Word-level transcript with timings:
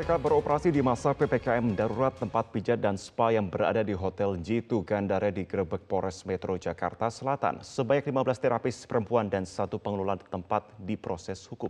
Mereka 0.00 0.16
beroperasi 0.16 0.72
di 0.72 0.80
masa 0.80 1.12
PPKM 1.12 1.76
darurat 1.76 2.16
tempat 2.16 2.48
pijat 2.48 2.80
dan 2.80 2.96
spa 2.96 3.36
yang 3.36 3.52
berada 3.52 3.84
di 3.84 3.92
Hotel 3.92 4.32
G2 4.40 4.80
Gandara 4.80 5.28
di 5.28 5.44
Grebek 5.44 5.84
Polres 5.84 6.24
Metro 6.24 6.56
Jakarta 6.56 7.12
Selatan. 7.12 7.60
Sebanyak 7.60 8.08
15 8.08 8.40
terapis 8.40 8.88
perempuan 8.88 9.28
dan 9.28 9.44
satu 9.44 9.76
pengelola 9.76 10.16
tempat 10.16 10.72
diproses 10.80 11.44
hukum. 11.44 11.68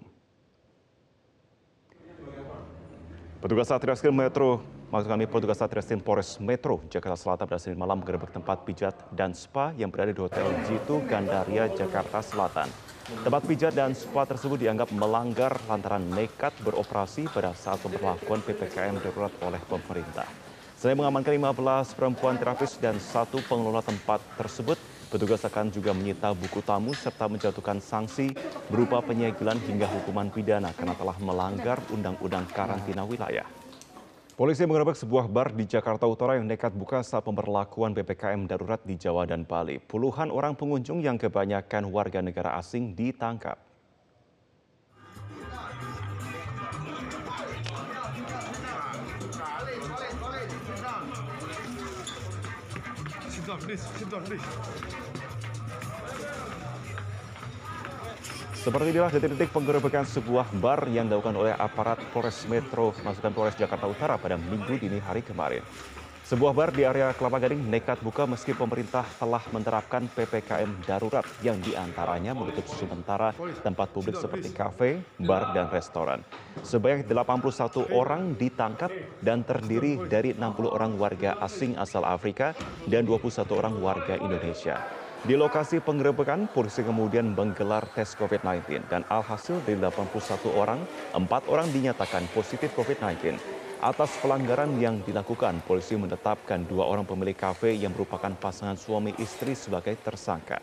Petugas 3.42 3.66
Satreskrim 3.66 4.14
Metro, 4.14 4.62
maksud 4.94 5.10
kami 5.10 5.26
petugas 5.26 5.58
Satreskrim 5.58 5.98
Polres 5.98 6.38
Metro 6.38 6.86
Jakarta 6.86 7.18
Selatan 7.18 7.50
pada 7.50 7.58
Senin 7.58 7.82
malam 7.82 7.98
gerebek 7.98 8.30
tempat 8.30 8.62
pijat 8.62 8.94
dan 9.10 9.34
spa 9.34 9.74
yang 9.74 9.90
berada 9.90 10.14
di 10.14 10.22
Hotel 10.22 10.46
G2 10.70 11.02
Gandaria 11.10 11.66
Jakarta 11.74 12.22
Selatan. 12.22 12.70
Tempat 13.10 13.42
pijat 13.44 13.74
dan 13.74 13.90
spa 13.90 14.22
tersebut 14.22 14.62
dianggap 14.62 14.94
melanggar 14.94 15.58
lantaran 15.66 16.06
nekat 16.14 16.54
beroperasi 16.62 17.26
pada 17.28 17.50
saat 17.58 17.82
pemberlakuan 17.82 18.38
PPKM 18.46 19.02
darurat 19.02 19.34
oleh 19.42 19.60
pemerintah. 19.66 20.30
Selain 20.80 20.96
mengamankan 20.96 21.36
15 21.36 21.92
perempuan 21.92 22.40
terapis 22.40 22.80
dan 22.80 22.96
satu 22.96 23.44
pengelola 23.44 23.84
tempat 23.84 24.24
tersebut, 24.40 24.80
petugas 25.12 25.44
akan 25.44 25.68
juga 25.68 25.92
menyita 25.92 26.32
buku 26.32 26.64
tamu 26.64 26.96
serta 26.96 27.28
menjatuhkan 27.28 27.84
sanksi 27.84 28.32
berupa 28.72 29.04
penyegelan 29.04 29.60
hingga 29.68 29.84
hukuman 29.84 30.32
pidana 30.32 30.72
karena 30.72 30.96
telah 30.96 31.20
melanggar 31.20 31.76
undang-undang 31.92 32.48
karantina 32.48 33.04
wilayah. 33.04 33.59
Polisi 34.40 34.64
mengerebek 34.64 34.96
sebuah 34.96 35.28
bar 35.28 35.52
di 35.52 35.68
Jakarta 35.68 36.08
Utara 36.08 36.40
yang 36.40 36.48
nekat 36.48 36.72
buka 36.72 37.04
saat 37.04 37.28
pemberlakuan 37.28 37.92
PPKM 37.92 38.48
darurat 38.48 38.80
di 38.80 38.96
Jawa 38.96 39.28
dan 39.28 39.44
Bali. 39.44 39.76
Puluhan 39.76 40.32
orang 40.32 40.56
pengunjung 40.56 41.04
yang 41.04 41.20
kebanyakan 41.20 41.92
warga 41.92 42.24
negara 42.24 42.56
asing 42.56 42.96
ditangkap. 42.96 43.60
Seperti 58.60 58.92
inilah 58.92 59.08
detik-detik 59.08 59.56
penggerebekan 59.56 60.04
sebuah 60.04 60.52
bar 60.60 60.84
yang 60.92 61.08
dilakukan 61.08 61.32
oleh 61.32 61.56
aparat 61.56 61.96
Polres 62.12 62.44
Metro, 62.44 62.92
maksudkan 63.00 63.32
Polres 63.32 63.56
Jakarta 63.56 63.88
Utara 63.88 64.20
pada 64.20 64.36
minggu 64.36 64.76
dini 64.76 65.00
hari 65.00 65.24
kemarin. 65.24 65.64
Sebuah 66.28 66.52
bar 66.52 66.68
di 66.68 66.84
area 66.84 67.08
Kelapa 67.16 67.40
Gading 67.40 67.72
nekat 67.72 68.04
buka 68.04 68.28
meski 68.28 68.52
pemerintah 68.52 69.08
telah 69.16 69.40
menerapkan 69.48 70.04
PPKM 70.12 70.84
darurat 70.84 71.24
yang 71.40 71.56
di 71.64 71.72
antaranya 71.72 72.36
menutup 72.36 72.68
sementara 72.68 73.32
tempat 73.64 73.96
publik 73.96 74.20
seperti 74.20 74.52
kafe, 74.52 75.00
bar, 75.16 75.56
dan 75.56 75.72
restoran. 75.72 76.20
Sebanyak 76.60 77.08
81 77.08 77.88
orang 77.96 78.36
ditangkap 78.36 78.92
dan 79.24 79.40
terdiri 79.40 80.04
dari 80.04 80.36
60 80.36 80.68
orang 80.68 81.00
warga 81.00 81.40
asing 81.40 81.80
asal 81.80 82.04
Afrika 82.04 82.52
dan 82.84 83.08
21 83.08 83.40
orang 83.56 83.74
warga 83.80 84.20
Indonesia. 84.20 84.99
Di 85.20 85.36
lokasi 85.36 85.84
penggerebekan, 85.84 86.48
polisi 86.48 86.80
kemudian 86.80 87.36
menggelar 87.36 87.84
tes 87.92 88.16
COVID-19 88.16 88.88
dan 88.88 89.04
alhasil 89.12 89.60
dari 89.68 89.76
81 89.76 90.16
orang, 90.48 90.80
empat 91.12 91.44
orang 91.52 91.68
dinyatakan 91.68 92.24
positif 92.32 92.72
COVID-19. 92.72 93.36
Atas 93.84 94.16
pelanggaran 94.24 94.80
yang 94.80 95.04
dilakukan, 95.04 95.60
polisi 95.68 95.92
menetapkan 96.00 96.64
dua 96.64 96.88
orang 96.88 97.04
pemilik 97.04 97.36
kafe 97.36 97.76
yang 97.76 97.92
merupakan 97.92 98.32
pasangan 98.32 98.80
suami 98.80 99.12
istri 99.20 99.52
sebagai 99.52 99.92
tersangka. 100.00 100.56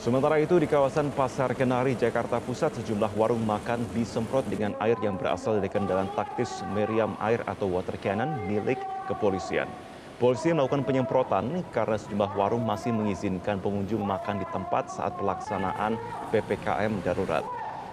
Sementara 0.00 0.40
itu 0.40 0.56
di 0.56 0.64
kawasan 0.64 1.12
Pasar 1.12 1.52
Kenari, 1.52 2.00
Jakarta 2.00 2.40
Pusat, 2.40 2.80
sejumlah 2.80 3.12
warung 3.12 3.44
makan 3.44 3.84
disemprot 3.92 4.48
dengan 4.48 4.72
air 4.80 4.96
yang 5.04 5.20
berasal 5.20 5.60
dari 5.60 5.68
kendaraan 5.68 6.08
taktis 6.16 6.64
meriam 6.72 7.12
air 7.20 7.44
atau 7.44 7.68
water 7.68 8.00
cannon 8.00 8.40
milik 8.48 8.80
kepolisian. 9.04 9.68
Polisi 10.16 10.48
melakukan 10.48 10.80
penyemprotan 10.80 11.60
karena 11.76 12.00
sejumlah 12.00 12.32
warung 12.32 12.64
masih 12.64 12.88
mengizinkan 12.88 13.60
pengunjung 13.60 14.00
makan 14.00 14.40
di 14.40 14.48
tempat 14.48 14.88
saat 14.88 15.12
pelaksanaan 15.12 16.00
PPKM 16.32 17.04
darurat. 17.04 17.44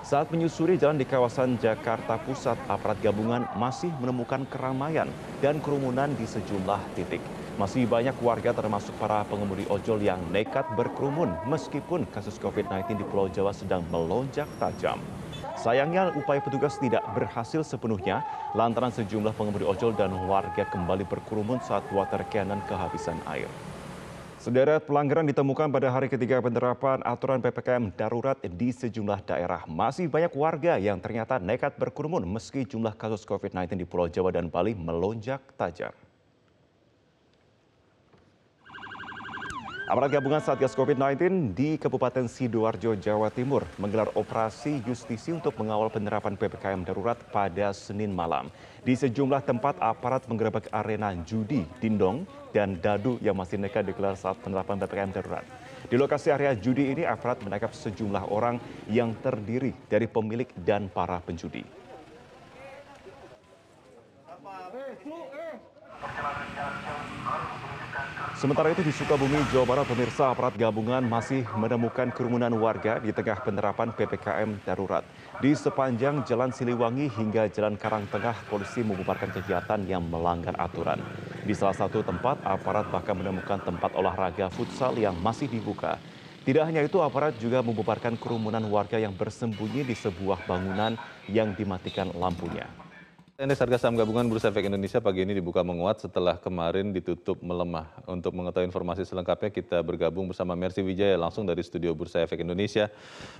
Saat 0.07 0.31
menyusuri 0.31 0.79
jalan 0.79 0.95
di 0.95 1.03
kawasan 1.03 1.59
Jakarta 1.59 2.16
Pusat, 2.23 2.56
aparat 2.72 3.03
gabungan 3.03 3.44
masih 3.59 3.91
menemukan 4.00 4.47
keramaian 4.47 5.12
dan 5.44 5.59
kerumunan 5.59 6.16
di 6.16 6.23
sejumlah 6.23 6.95
titik. 6.95 7.19
Masih 7.59 7.83
banyak 7.83 8.16
warga 8.23 8.56
termasuk 8.56 8.95
para 8.95 9.28
pengemudi 9.28 9.67
ojol 9.67 10.00
yang 10.00 10.23
nekat 10.31 10.63
berkerumun 10.79 11.35
meskipun 11.44 12.07
kasus 12.07 12.39
COVID-19 12.39 13.03
di 13.03 13.06
Pulau 13.07 13.28
Jawa 13.28 13.51
sedang 13.51 13.83
melonjak 13.91 14.47
tajam. 14.63 14.95
Sayangnya 15.53 16.09
upaya 16.17 16.41
petugas 16.41 16.81
tidak 16.81 17.05
berhasil 17.13 17.61
sepenuhnya 17.61 18.25
lantaran 18.57 18.89
sejumlah 18.89 19.37
pengemudi 19.37 19.63
ojol 19.63 19.93
dan 19.93 20.09
warga 20.25 20.65
kembali 20.65 21.05
berkerumun 21.05 21.61
saat 21.61 21.85
water 21.93 22.25
cannon 22.33 22.59
kehabisan 22.65 23.15
air. 23.29 23.47
Sederet 24.43 24.83
pelanggaran 24.83 25.23
ditemukan 25.23 25.71
pada 25.71 25.87
hari 25.87 26.11
ketiga 26.11 26.43
penerapan 26.43 26.99
aturan 27.07 27.39
PPKM 27.39 27.95
darurat 27.95 28.35
di 28.43 28.75
sejumlah 28.75 29.23
daerah. 29.23 29.63
Masih 29.71 30.11
banyak 30.11 30.35
warga 30.35 30.75
yang 30.75 30.99
ternyata 30.99 31.39
nekat 31.39 31.79
berkerumun 31.79 32.27
meski 32.27 32.67
jumlah 32.67 32.91
kasus 32.99 33.23
COVID-19 33.23 33.79
di 33.79 33.87
Pulau 33.87 34.11
Jawa 34.11 34.35
dan 34.35 34.51
Bali 34.51 34.75
melonjak 34.75 35.39
tajam. 35.55 35.95
Aparat 39.93 40.09
gabungan 40.09 40.41
Satgas 40.41 40.73
COVID-19 40.73 41.53
di 41.53 41.77
Kabupaten 41.77 42.25
Sidoarjo, 42.25 42.97
Jawa 42.97 43.29
Timur 43.29 43.61
menggelar 43.77 44.09
operasi 44.17 44.81
justisi 44.81 45.29
untuk 45.29 45.53
mengawal 45.61 45.93
penerapan 45.93 46.33
PPKM 46.33 46.81
darurat 46.81 47.13
pada 47.29 47.69
Senin 47.77 48.09
malam. 48.09 48.49
Di 48.81 48.97
sejumlah 48.97 49.45
tempat 49.45 49.77
aparat 49.77 50.25
menggerebek 50.25 50.65
arena 50.73 51.13
judi, 51.21 51.61
dindong, 51.77 52.25
dan 52.49 52.81
dadu 52.81 53.21
yang 53.21 53.37
masih 53.37 53.61
nekat 53.61 53.85
digelar 53.85 54.17
saat 54.17 54.41
penerapan 54.41 54.81
PPKM 54.81 55.13
darurat. 55.13 55.45
Di 55.85 55.93
lokasi 55.93 56.33
area 56.33 56.57
judi 56.57 56.89
ini 56.89 57.05
aparat 57.05 57.45
menangkap 57.45 57.69
sejumlah 57.77 58.33
orang 58.33 58.57
yang 58.89 59.13
terdiri 59.21 59.77
dari 59.93 60.09
pemilik 60.09 60.49
dan 60.57 60.89
para 60.89 61.21
penjudi. 61.21 61.82
Sementara 68.43 68.75
itu 68.75 68.83
di 68.83 68.91
Sukabumi, 68.91 69.39
Jawa 69.55 69.63
Barat, 69.63 69.87
pemirsa 69.87 70.27
aparat 70.27 70.51
gabungan 70.59 70.99
masih 70.99 71.47
menemukan 71.55 72.11
kerumunan 72.11 72.51
warga 72.59 72.99
di 72.99 73.15
tengah 73.15 73.39
penerapan 73.39 73.95
PPKM 73.95 74.59
darurat. 74.67 75.07
Di 75.39 75.55
sepanjang 75.55 76.27
Jalan 76.27 76.51
Siliwangi 76.51 77.07
hingga 77.07 77.47
Jalan 77.47 77.79
Karangtengah, 77.79 78.35
polisi 78.51 78.83
membubarkan 78.83 79.31
kegiatan 79.31 79.87
yang 79.87 80.03
melanggar 80.03 80.59
aturan. 80.59 80.99
Di 81.47 81.55
salah 81.55 81.71
satu 81.71 82.03
tempat, 82.03 82.43
aparat 82.43 82.83
bahkan 82.91 83.15
menemukan 83.15 83.63
tempat 83.63 83.95
olahraga 83.95 84.51
futsal 84.51 84.91
yang 84.99 85.15
masih 85.23 85.47
dibuka. 85.47 86.03
Tidak 86.43 86.67
hanya 86.67 86.83
itu, 86.83 86.99
aparat 86.99 87.39
juga 87.39 87.63
membubarkan 87.63 88.19
kerumunan 88.19 88.67
warga 88.67 88.99
yang 88.99 89.15
bersembunyi 89.15 89.87
di 89.87 89.95
sebuah 89.95 90.43
bangunan 90.43 90.99
yang 91.31 91.55
dimatikan 91.55 92.11
lampunya. 92.11 92.82
Indeks 93.43 93.59
harga 93.59 93.75
saham 93.75 93.99
gabungan 93.99 94.23
Bursa 94.31 94.55
Efek 94.55 94.71
Indonesia 94.71 95.03
pagi 95.03 95.27
ini 95.27 95.35
dibuka 95.35 95.59
menguat 95.67 95.99
setelah 95.99 96.39
kemarin 96.39 96.95
ditutup 96.95 97.43
melemah. 97.43 97.91
Untuk 98.07 98.31
mengetahui 98.31 98.71
informasi 98.71 99.03
selengkapnya 99.03 99.51
kita 99.51 99.83
bergabung 99.83 100.31
bersama 100.31 100.55
Mercy 100.55 100.79
Wijaya 100.79 101.19
langsung 101.19 101.43
dari 101.43 101.59
studio 101.59 101.91
Bursa 101.91 102.23
Efek 102.23 102.39
Indonesia. 102.39 102.87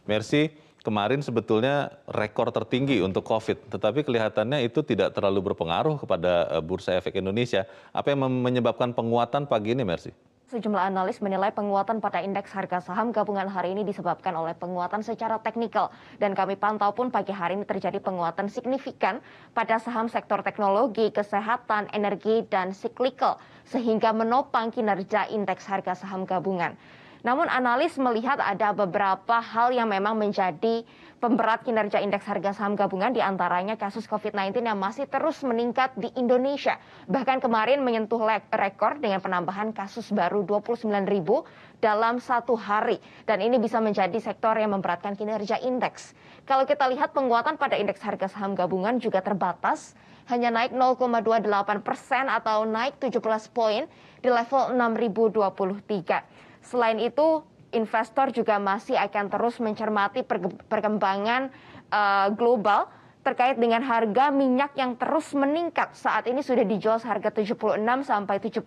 Mercy, 0.04 0.52
kemarin 0.84 1.24
sebetulnya 1.24 1.88
rekor 2.04 2.52
tertinggi 2.52 3.00
untuk 3.00 3.24
COVID, 3.24 3.72
tetapi 3.72 4.04
kelihatannya 4.04 4.68
itu 4.68 4.84
tidak 4.84 5.16
terlalu 5.16 5.56
berpengaruh 5.56 5.96
kepada 5.96 6.52
eh, 6.52 6.60
Bursa 6.60 7.00
Efek 7.00 7.24
Indonesia. 7.24 7.64
Apa 7.96 8.12
yang 8.12 8.28
menyebabkan 8.28 8.92
penguatan 8.92 9.48
pagi 9.48 9.72
ini, 9.72 9.88
Mercy? 9.88 10.12
Sejumlah 10.54 10.86
analis 10.86 11.18
menilai 11.18 11.50
penguatan 11.50 11.98
pada 11.98 12.22
indeks 12.22 12.54
harga 12.54 12.78
saham 12.78 13.10
gabungan 13.10 13.50
hari 13.50 13.74
ini 13.74 13.82
disebabkan 13.82 14.38
oleh 14.38 14.54
penguatan 14.54 15.02
secara 15.02 15.42
teknikal. 15.42 15.90
Dan 16.22 16.38
kami 16.38 16.62
pantau 16.62 16.94
pun 16.94 17.10
pagi 17.10 17.34
hari 17.34 17.58
ini 17.58 17.66
terjadi 17.66 17.98
penguatan 17.98 18.54
signifikan 18.54 19.18
pada 19.58 19.82
saham 19.82 20.06
sektor 20.14 20.46
teknologi, 20.46 21.10
kesehatan, 21.10 21.90
energi, 21.90 22.46
dan 22.54 22.70
siklikal. 22.70 23.42
Sehingga 23.66 24.14
menopang 24.14 24.70
kinerja 24.70 25.26
indeks 25.34 25.66
harga 25.66 25.98
saham 25.98 26.22
gabungan. 26.22 26.78
Namun 27.26 27.50
analis 27.50 27.98
melihat 27.98 28.38
ada 28.38 28.78
beberapa 28.78 29.42
hal 29.42 29.74
yang 29.74 29.90
memang 29.90 30.14
menjadi 30.14 30.86
pemberat 31.24 31.64
kinerja 31.64 32.04
indeks 32.04 32.28
harga 32.28 32.52
saham 32.52 32.76
gabungan 32.76 33.16
di 33.16 33.24
antaranya 33.24 33.80
kasus 33.80 34.04
COVID-19 34.12 34.60
yang 34.60 34.76
masih 34.76 35.08
terus 35.08 35.40
meningkat 35.48 35.96
di 35.96 36.12
Indonesia. 36.20 36.76
Bahkan 37.08 37.40
kemarin 37.40 37.80
menyentuh 37.80 38.20
rekor 38.52 39.00
dengan 39.00 39.24
penambahan 39.24 39.72
kasus 39.72 40.12
baru 40.12 40.44
29 40.44 40.84
ribu 41.08 41.48
dalam 41.80 42.20
satu 42.20 42.60
hari. 42.60 43.00
Dan 43.24 43.40
ini 43.40 43.56
bisa 43.56 43.80
menjadi 43.80 44.20
sektor 44.20 44.52
yang 44.60 44.76
memberatkan 44.76 45.16
kinerja 45.16 45.64
indeks. 45.64 46.12
Kalau 46.44 46.68
kita 46.68 46.92
lihat 46.92 47.16
penguatan 47.16 47.56
pada 47.56 47.80
indeks 47.80 48.04
harga 48.04 48.28
saham 48.28 48.52
gabungan 48.52 49.00
juga 49.00 49.24
terbatas, 49.24 49.96
hanya 50.28 50.52
naik 50.52 50.76
0,28 50.76 51.88
persen 51.88 52.28
atau 52.28 52.68
naik 52.68 53.00
17 53.00 53.24
poin 53.56 53.88
di 54.20 54.28
level 54.28 54.76
6023. 54.76 56.20
Selain 56.64 57.00
itu, 57.00 57.44
investor 57.74 58.30
juga 58.32 58.62
masih 58.62 58.96
akan 58.96 59.30
terus 59.30 59.58
mencermati 59.60 60.24
perkembangan 60.70 61.50
uh, 61.90 62.30
global 62.34 62.88
terkait 63.24 63.56
dengan 63.56 63.80
harga 63.82 64.30
minyak 64.30 64.76
yang 64.76 65.00
terus 65.00 65.32
meningkat. 65.32 65.96
Saat 65.96 66.28
ini 66.28 66.44
sudah 66.44 66.68
dijual 66.68 67.00
seharga 67.00 67.32
76 67.32 67.80
sampai 68.04 68.36
77 68.44 68.64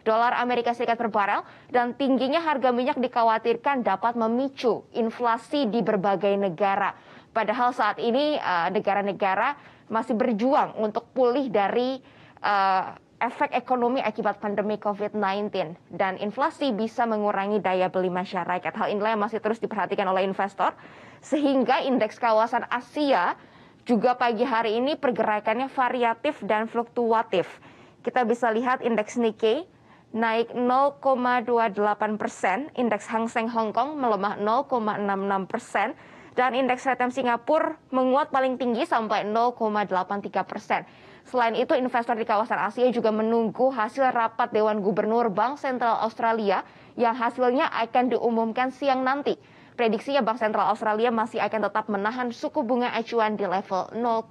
dolar 0.00 0.32
Amerika 0.40 0.72
Serikat 0.72 0.96
per 0.96 1.12
barel 1.12 1.44
dan 1.68 1.92
tingginya 1.92 2.40
harga 2.40 2.72
minyak 2.72 2.96
dikhawatirkan 2.96 3.84
dapat 3.84 4.16
memicu 4.16 4.88
inflasi 4.96 5.68
di 5.68 5.84
berbagai 5.84 6.40
negara. 6.40 6.96
Padahal 7.30 7.76
saat 7.76 8.00
ini 8.00 8.40
eh, 8.40 8.68
negara-negara 8.72 9.54
masih 9.92 10.16
berjuang 10.16 10.78
untuk 10.78 11.10
pulih 11.10 11.50
dari 11.50 11.98
uh, 12.46 12.94
efek 13.20 13.52
ekonomi 13.52 14.00
akibat 14.00 14.40
pandemi 14.40 14.80
COVID-19 14.80 15.76
dan 15.92 16.16
inflasi 16.16 16.72
bisa 16.72 17.04
mengurangi 17.04 17.60
daya 17.60 17.92
beli 17.92 18.08
masyarakat. 18.08 18.72
Hal 18.72 18.88
inilah 18.90 19.14
yang 19.14 19.22
masih 19.22 19.38
terus 19.44 19.60
diperhatikan 19.60 20.08
oleh 20.08 20.24
investor 20.24 20.72
sehingga 21.20 21.84
indeks 21.84 22.16
kawasan 22.16 22.64
Asia 22.72 23.36
juga 23.84 24.16
pagi 24.16 24.42
hari 24.42 24.80
ini 24.80 24.96
pergerakannya 24.96 25.68
variatif 25.68 26.40
dan 26.44 26.64
fluktuatif. 26.64 27.60
Kita 28.00 28.24
bisa 28.24 28.48
lihat 28.48 28.80
indeks 28.80 29.20
Nikkei 29.20 29.68
naik 30.10 30.50
0,28 30.56 32.18
persen, 32.18 32.66
indeks 32.74 33.06
Hang 33.06 33.30
Seng 33.30 33.46
Hong 33.52 33.70
Kong 33.70 33.94
melemah 34.00 34.40
0,66 34.42 35.46
persen, 35.46 35.94
dan 36.34 36.54
indeks 36.54 36.82
Setem 36.82 37.12
Singapura 37.14 37.78
menguat 37.94 38.32
paling 38.34 38.58
tinggi 38.58 38.86
sampai 38.86 39.26
0,83 39.28 40.50
persen. 40.50 40.82
Selain 41.30 41.54
itu, 41.54 41.78
investor 41.78 42.18
di 42.18 42.26
kawasan 42.26 42.58
Asia 42.58 42.90
juga 42.90 43.14
menunggu 43.14 43.70
hasil 43.70 44.02
rapat 44.10 44.50
Dewan 44.50 44.82
Gubernur 44.82 45.30
Bank 45.30 45.62
Sentral 45.62 46.02
Australia 46.02 46.66
yang 46.98 47.14
hasilnya 47.14 47.70
akan 47.70 48.10
diumumkan 48.10 48.74
siang 48.74 49.06
nanti. 49.06 49.38
Prediksinya 49.78 50.26
Bank 50.26 50.42
Sentral 50.42 50.66
Australia 50.66 51.14
masih 51.14 51.38
akan 51.38 51.70
tetap 51.70 51.86
menahan 51.86 52.34
suku 52.34 52.66
bunga 52.66 52.90
acuan 52.98 53.38
di 53.38 53.46
level 53.46 53.94
0,1 53.94 54.26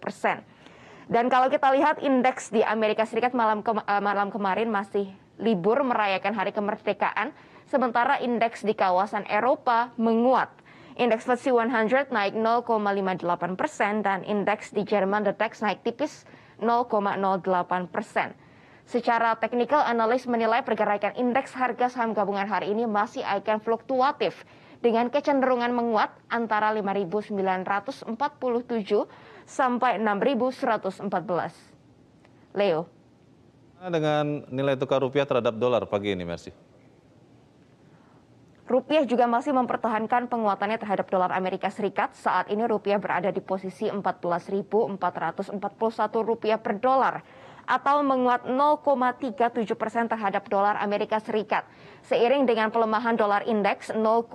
persen. 0.00 0.40
Dan 1.12 1.28
kalau 1.28 1.52
kita 1.52 1.68
lihat 1.68 2.00
indeks 2.00 2.48
di 2.48 2.64
Amerika 2.64 3.04
Serikat 3.04 3.36
malam, 3.36 3.60
ke, 3.60 3.68
uh, 3.68 4.00
malam 4.00 4.32
kemarin 4.32 4.72
masih 4.72 5.12
libur 5.36 5.84
merayakan 5.84 6.32
hari 6.32 6.56
kemerdekaan, 6.56 7.36
sementara 7.68 8.24
indeks 8.24 8.64
di 8.64 8.72
kawasan 8.72 9.28
Eropa 9.28 9.92
menguat. 10.00 10.48
Indeks 10.92 11.24
FTSE 11.24 11.56
100 11.56 12.12
naik 12.12 12.36
0,58 12.36 13.56
persen 13.56 14.04
dan 14.04 14.20
indeks 14.28 14.76
di 14.76 14.84
Jerman 14.84 15.24
The 15.24 15.32
DAX 15.32 15.64
naik 15.64 15.80
tipis 15.80 16.28
0,08 16.60 17.88
persen. 17.88 18.36
Secara 18.84 19.38
teknikal, 19.40 19.80
analis 19.80 20.28
menilai 20.28 20.60
pergerakan 20.60 21.16
indeks 21.16 21.56
harga 21.56 21.88
saham 21.88 22.12
gabungan 22.12 22.44
hari 22.44 22.76
ini 22.76 22.84
masih 22.84 23.24
akan 23.24 23.64
fluktuatif 23.64 24.44
dengan 24.84 25.08
kecenderungan 25.08 25.72
menguat 25.72 26.12
antara 26.28 26.74
5.947 26.76 28.12
sampai 29.48 29.96
6.114. 29.96 30.98
Leo. 32.52 32.84
Dengan 33.82 34.44
nilai 34.52 34.76
tukar 34.76 35.00
rupiah 35.00 35.24
terhadap 35.24 35.56
dolar 35.56 35.88
pagi 35.88 36.12
ini, 36.12 36.26
Mercy. 36.26 36.71
Rupiah 38.62 39.02
juga 39.02 39.26
masih 39.26 39.50
mempertahankan 39.50 40.30
penguatannya 40.30 40.78
terhadap 40.78 41.10
dolar 41.10 41.34
Amerika 41.34 41.66
Serikat. 41.66 42.14
Saat 42.14 42.46
ini 42.46 42.62
rupiah 42.62 43.02
berada 43.02 43.34
di 43.34 43.42
posisi 43.42 43.90
14.441 43.90 45.58
rupiah 46.22 46.62
per 46.62 46.78
dolar 46.78 47.26
atau 47.66 48.02
menguat 48.02 48.46
0,37 48.46 49.74
persen 49.74 50.06
terhadap 50.06 50.46
dolar 50.46 50.78
Amerika 50.78 51.18
Serikat. 51.18 51.66
Seiring 52.06 52.46
dengan 52.46 52.70
pelemahan 52.70 53.18
dolar 53.18 53.46
indeks 53.46 53.90
0,03 53.94 54.30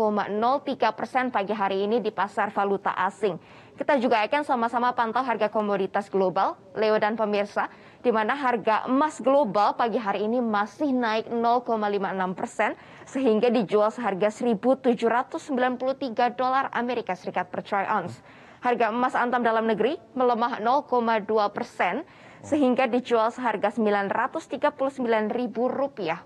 persen 0.91 1.31
pagi 1.31 1.55
hari 1.55 1.87
ini 1.87 2.03
di 2.03 2.11
pasar 2.11 2.51
valuta 2.51 2.95
asing. 2.95 3.39
Kita 3.79 3.95
juga 3.95 4.23
akan 4.27 4.43
sama-sama 4.43 4.91
pantau 4.91 5.23
harga 5.23 5.47
komoditas 5.47 6.11
global, 6.11 6.59
Leo 6.75 6.99
dan 6.99 7.15
pemirsa, 7.15 7.71
di 8.07 8.15
mana 8.15 8.39
harga 8.39 8.87
emas 8.87 9.19
global 9.19 9.75
pagi 9.75 9.99
hari 9.99 10.31
ini 10.31 10.39
masih 10.39 10.95
naik 10.95 11.27
0,56 11.27 12.39
persen, 12.39 12.71
sehingga 13.03 13.51
dijual 13.51 13.91
seharga 13.91 14.31
1.793 14.31 16.39
dolar 16.39 16.71
Amerika 16.71 17.19
Serikat 17.19 17.51
per 17.51 17.67
troy 17.67 17.83
ounce. 17.83 18.23
Harga 18.63 18.95
emas 18.95 19.11
antam 19.11 19.43
dalam 19.43 19.67
negeri 19.67 19.99
melemah 20.15 20.63
0,2 20.63 21.27
persen, 21.51 22.07
sehingga 22.47 22.87
dijual 22.87 23.27
seharga 23.27 23.75
Rp939.000 23.75 25.51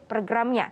per 0.05 0.21
gramnya. 0.21 0.69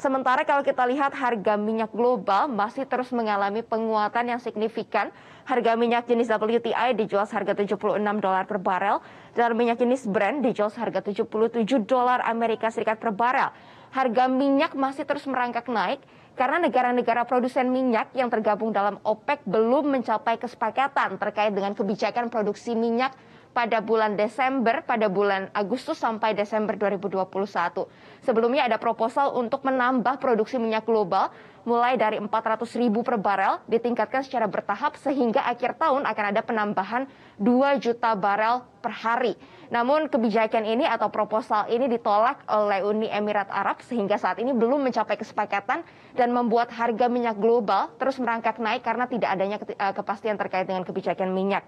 Sementara 0.00 0.48
kalau 0.48 0.64
kita 0.64 0.88
lihat 0.88 1.12
harga 1.12 1.60
minyak 1.60 1.92
global 1.92 2.48
masih 2.48 2.88
terus 2.88 3.12
mengalami 3.12 3.60
penguatan 3.60 4.32
yang 4.32 4.40
signifikan. 4.40 5.12
Harga 5.48 5.80
minyak 5.80 6.04
jenis 6.04 6.28
WTI 6.28 6.92
dijual 6.92 7.24
seharga 7.24 7.56
76 7.56 7.80
dolar 8.20 8.44
per 8.44 8.60
barel 8.60 9.00
dan 9.32 9.56
minyak 9.56 9.80
jenis 9.80 10.04
Brent 10.04 10.44
dijual 10.44 10.68
seharga 10.68 11.00
77 11.00 11.64
dolar 11.88 12.20
Amerika 12.28 12.68
Serikat 12.68 13.00
per 13.00 13.16
barel. 13.16 13.48
Harga 13.88 14.28
minyak 14.28 14.76
masih 14.76 15.08
terus 15.08 15.24
merangkak 15.24 15.64
naik 15.72 16.04
karena 16.36 16.68
negara-negara 16.68 17.24
produsen 17.24 17.72
minyak 17.72 18.12
yang 18.12 18.28
tergabung 18.28 18.76
dalam 18.76 19.00
OPEC 19.00 19.48
belum 19.48 19.88
mencapai 19.88 20.36
kesepakatan 20.36 21.16
terkait 21.16 21.56
dengan 21.56 21.72
kebijakan 21.72 22.28
produksi 22.28 22.76
minyak 22.76 23.16
pada 23.58 23.82
bulan 23.82 24.14
Desember, 24.14 24.86
pada 24.86 25.10
bulan 25.10 25.50
Agustus 25.50 25.98
sampai 25.98 26.30
Desember 26.30 26.78
2021. 26.78 27.90
Sebelumnya 28.22 28.70
ada 28.70 28.78
proposal 28.78 29.34
untuk 29.34 29.66
menambah 29.66 30.22
produksi 30.22 30.62
minyak 30.62 30.86
global 30.86 31.34
mulai 31.66 31.98
dari 31.98 32.22
400 32.22 32.62
ribu 32.78 33.02
per 33.02 33.18
barel 33.18 33.58
ditingkatkan 33.66 34.22
secara 34.22 34.46
bertahap 34.46 34.94
sehingga 35.02 35.42
akhir 35.42 35.74
tahun 35.74 36.06
akan 36.06 36.24
ada 36.30 36.40
penambahan 36.46 37.10
2 37.42 37.82
juta 37.82 38.14
barel 38.14 38.62
per 38.78 38.94
hari. 38.94 39.34
Namun 39.74 40.06
kebijakan 40.06 40.62
ini 40.62 40.86
atau 40.86 41.10
proposal 41.10 41.66
ini 41.66 41.90
ditolak 41.90 42.46
oleh 42.46 42.86
Uni 42.86 43.10
Emirat 43.10 43.50
Arab 43.50 43.82
sehingga 43.82 44.22
saat 44.22 44.38
ini 44.38 44.54
belum 44.54 44.86
mencapai 44.86 45.18
kesepakatan 45.18 45.82
dan 46.14 46.28
membuat 46.30 46.70
harga 46.70 47.10
minyak 47.10 47.34
global 47.42 47.90
terus 47.98 48.22
merangkak 48.22 48.62
naik 48.62 48.86
karena 48.86 49.10
tidak 49.10 49.34
adanya 49.34 49.58
eh, 49.58 49.92
kepastian 49.98 50.38
terkait 50.38 50.70
dengan 50.70 50.86
kebijakan 50.86 51.34
minyak. 51.34 51.66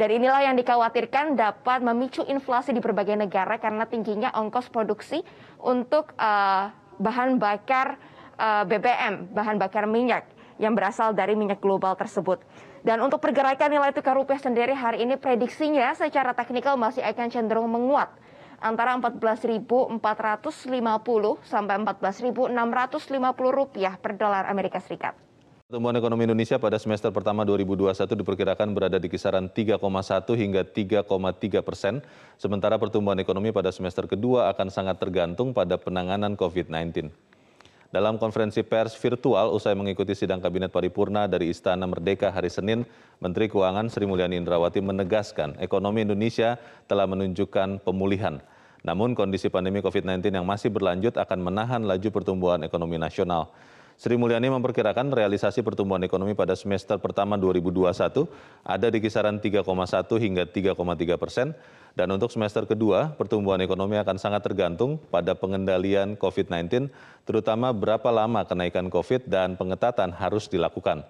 Dan 0.00 0.16
inilah 0.16 0.40
yang 0.40 0.56
dikhawatirkan 0.56 1.36
dapat 1.36 1.84
memicu 1.84 2.24
inflasi 2.24 2.72
di 2.72 2.80
berbagai 2.80 3.20
negara 3.20 3.60
karena 3.60 3.84
tingginya 3.84 4.32
ongkos 4.32 4.72
produksi 4.72 5.20
untuk 5.60 6.16
uh, 6.16 6.72
bahan 6.96 7.36
bakar 7.36 8.00
uh, 8.40 8.64
eh, 8.64 8.80
BBM, 8.80 9.28
bahan 9.36 9.60
bakar 9.60 9.84
minyak 9.84 10.24
yang 10.56 10.72
berasal 10.72 11.12
dari 11.12 11.36
minyak 11.36 11.60
global 11.60 11.92
tersebut. 12.00 12.40
Dan 12.80 13.04
untuk 13.04 13.20
pergerakan 13.20 13.68
nilai 13.68 13.92
tukar 13.92 14.16
rupiah 14.16 14.40
sendiri 14.40 14.72
hari 14.72 15.04
ini 15.04 15.20
prediksinya 15.20 15.92
secara 15.92 16.32
teknikal 16.32 16.80
masih 16.80 17.04
akan 17.04 17.28
cenderung 17.28 17.68
menguat 17.68 18.08
antara 18.56 18.96
14.450 18.96 20.00
sampai 21.44 21.76
14.650 21.76 22.56
rupiah 23.52 24.00
per 24.00 24.16
dolar 24.16 24.48
Amerika 24.48 24.80
Serikat. 24.80 25.29
Pertumbuhan 25.70 26.02
ekonomi 26.02 26.26
Indonesia 26.26 26.58
pada 26.58 26.82
semester 26.82 27.14
pertama 27.14 27.46
2021 27.46 27.94
diperkirakan 28.18 28.74
berada 28.74 28.98
di 28.98 29.06
kisaran 29.06 29.46
3,1 29.46 29.78
hingga 30.34 30.66
3,3 30.66 31.06
persen, 31.62 32.02
sementara 32.34 32.74
pertumbuhan 32.74 33.14
ekonomi 33.22 33.54
pada 33.54 33.70
semester 33.70 34.10
kedua 34.10 34.50
akan 34.50 34.66
sangat 34.66 34.98
tergantung 34.98 35.54
pada 35.54 35.78
penanganan 35.78 36.34
COVID-19. 36.34 37.14
Dalam 37.86 38.18
konferensi 38.18 38.66
pers 38.66 38.98
virtual 38.98 39.54
usai 39.54 39.78
mengikuti 39.78 40.10
sidang 40.18 40.42
Kabinet 40.42 40.74
Paripurna 40.74 41.30
dari 41.30 41.54
Istana 41.54 41.86
Merdeka 41.86 42.34
hari 42.34 42.50
Senin, 42.50 42.82
Menteri 43.22 43.46
Keuangan 43.46 43.86
Sri 43.94 44.10
Mulyani 44.10 44.42
Indrawati 44.42 44.82
menegaskan 44.82 45.54
ekonomi 45.62 46.02
Indonesia 46.02 46.58
telah 46.90 47.06
menunjukkan 47.06 47.86
pemulihan. 47.86 48.42
Namun 48.82 49.14
kondisi 49.14 49.46
pandemi 49.46 49.78
COVID-19 49.86 50.34
yang 50.34 50.42
masih 50.42 50.66
berlanjut 50.66 51.14
akan 51.14 51.38
menahan 51.38 51.86
laju 51.86 52.10
pertumbuhan 52.10 52.58
ekonomi 52.66 52.98
nasional. 52.98 53.54
Sri 54.00 54.16
Mulyani 54.16 54.48
memperkirakan 54.48 55.12
realisasi 55.12 55.60
pertumbuhan 55.60 56.00
ekonomi 56.00 56.32
pada 56.32 56.56
semester 56.56 56.96
pertama 56.96 57.36
2021 57.36 58.24
ada 58.64 58.88
di 58.88 58.96
kisaran 58.96 59.36
3,1 59.36 59.60
hingga 60.16 60.48
3,3 60.48 61.20
persen, 61.20 61.52
dan 61.92 62.08
untuk 62.08 62.32
semester 62.32 62.64
kedua 62.64 63.12
pertumbuhan 63.12 63.60
ekonomi 63.60 64.00
akan 64.00 64.16
sangat 64.16 64.40
tergantung 64.40 64.96
pada 65.12 65.36
pengendalian 65.36 66.16
COVID-19, 66.16 66.88
terutama 67.28 67.76
berapa 67.76 68.08
lama 68.08 68.40
kenaikan 68.48 68.88
COVID 68.88 69.28
dan 69.28 69.60
pengetatan 69.60 70.16
harus 70.16 70.48
dilakukan. 70.48 71.04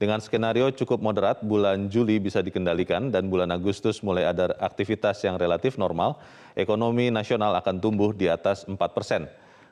Dengan 0.00 0.24
skenario 0.24 0.72
cukup 0.72 0.96
moderat, 0.96 1.44
bulan 1.44 1.92
Juli 1.92 2.16
bisa 2.16 2.40
dikendalikan 2.40 3.12
dan 3.12 3.28
bulan 3.28 3.52
Agustus 3.52 4.00
mulai 4.00 4.24
ada 4.24 4.56
aktivitas 4.64 5.20
yang 5.28 5.36
relatif 5.36 5.76
normal, 5.76 6.16
ekonomi 6.56 7.12
nasional 7.12 7.52
akan 7.60 7.84
tumbuh 7.84 8.16
di 8.16 8.32
atas 8.32 8.64
4 8.64 8.80
persen. 8.96 9.28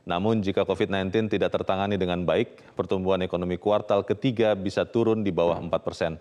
Namun 0.09 0.41
jika 0.41 0.65
COVID-19 0.65 1.29
tidak 1.29 1.53
tertangani 1.53 2.01
dengan 2.01 2.25
baik, 2.25 2.73
pertumbuhan 2.73 3.21
ekonomi 3.21 3.61
kuartal 3.61 4.09
ketiga 4.09 4.57
bisa 4.57 4.89
turun 4.89 5.21
di 5.21 5.29
bawah 5.29 5.61
4 5.61 5.69
persen. 5.85 6.17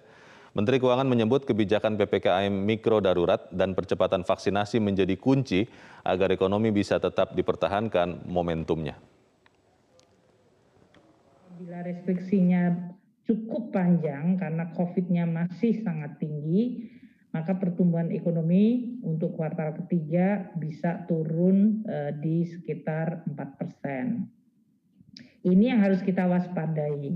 Menteri 0.52 0.84
Keuangan 0.84 1.08
menyebut 1.08 1.48
kebijakan 1.48 1.96
PPKM 1.96 2.52
mikro 2.52 3.00
darurat 3.00 3.48
dan 3.48 3.72
percepatan 3.72 4.28
vaksinasi 4.28 4.84
menjadi 4.84 5.16
kunci 5.16 5.64
agar 6.04 6.36
ekonomi 6.36 6.76
bisa 6.76 7.00
tetap 7.00 7.32
dipertahankan 7.32 8.28
momentumnya. 8.28 9.00
Bila 11.56 11.80
restriksinya 11.86 12.92
cukup 13.24 13.72
panjang 13.72 14.36
karena 14.36 14.68
COVID-nya 14.76 15.24
masih 15.30 15.80
sangat 15.80 16.20
tinggi, 16.20 16.92
maka 17.38 17.54
pertumbuhan 17.62 18.10
ekonomi 18.10 18.98
untuk 19.06 19.38
kuartal 19.38 19.78
ketiga 19.86 20.50
bisa 20.58 21.06
turun 21.06 21.86
uh, 21.86 22.10
di 22.18 22.50
sekitar 22.50 23.30
4 23.30 23.38
persen. 23.62 24.26
Ini 25.46 25.78
yang 25.78 25.86
harus 25.86 26.02
kita 26.02 26.26
waspadai. 26.26 27.14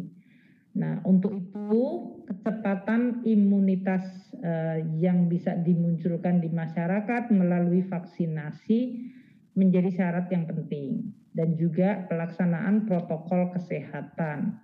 Nah, 0.77 1.01
untuk 1.03 1.33
itu 1.33 1.81
kecepatan 2.29 3.25
imunitas 3.25 4.05
uh, 4.45 4.77
yang 5.01 5.25
bisa 5.25 5.57
dimunculkan 5.57 6.37
di 6.37 6.53
masyarakat 6.53 7.33
melalui 7.33 7.81
vaksinasi 7.89 9.09
menjadi 9.57 9.89
syarat 9.89 10.29
yang 10.29 10.45
penting 10.45 11.11
dan 11.33 11.57
juga 11.57 12.05
pelaksanaan 12.07 12.87
protokol 12.87 13.51
kesehatan 13.57 14.61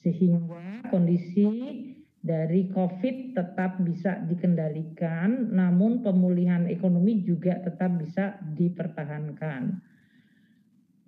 sehingga 0.00 0.88
kondisi 0.88 1.46
dari 2.22 2.70
COVID 2.70 3.34
tetap 3.34 3.82
bisa 3.82 4.22
dikendalikan, 4.30 5.50
namun 5.50 6.06
pemulihan 6.06 6.70
ekonomi 6.70 7.26
juga 7.26 7.58
tetap 7.58 7.98
bisa 7.98 8.38
dipertahankan. 8.54 9.82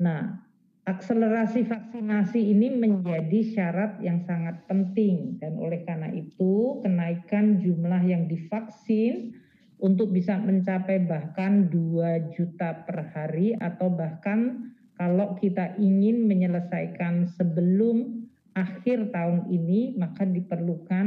Nah, 0.02 0.42
akselerasi 0.84 1.70
vaksinasi 1.70 2.50
ini 2.50 2.74
menjadi 2.74 3.40
syarat 3.46 4.02
yang 4.02 4.26
sangat 4.26 4.66
penting 4.66 5.38
dan 5.38 5.54
oleh 5.54 5.86
karena 5.86 6.10
itu 6.10 6.82
kenaikan 6.82 7.62
jumlah 7.62 8.02
yang 8.02 8.26
divaksin 8.26 9.38
untuk 9.78 10.10
bisa 10.10 10.34
mencapai 10.42 10.98
bahkan 11.06 11.70
2 11.70 12.34
juta 12.34 12.82
per 12.82 13.14
hari 13.14 13.54
atau 13.54 13.86
bahkan 13.86 14.70
kalau 14.98 15.38
kita 15.38 15.78
ingin 15.78 16.26
menyelesaikan 16.26 17.30
sebelum 17.30 18.23
akhir 18.54 19.10
tahun 19.10 19.50
ini 19.50 19.98
maka 19.98 20.22
diperlukan 20.22 21.06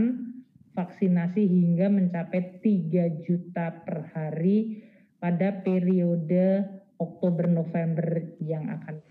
vaksinasi 0.76 1.48
hingga 1.48 1.90
mencapai 1.90 2.62
3 2.62 3.26
juta 3.26 3.72
per 3.82 4.12
hari 4.14 4.84
pada 5.18 5.50
periode 5.66 6.68
Oktober 7.02 7.50
November 7.50 8.38
yang 8.44 8.70
akan 8.70 9.02